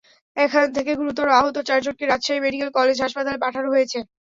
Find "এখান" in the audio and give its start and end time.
0.37-0.65